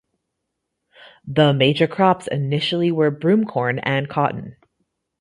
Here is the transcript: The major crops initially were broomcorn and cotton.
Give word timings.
The 1.27 1.53
major 1.53 1.85
crops 1.85 2.25
initially 2.25 2.91
were 2.91 3.11
broomcorn 3.11 3.77
and 3.77 4.09
cotton. 4.09 4.55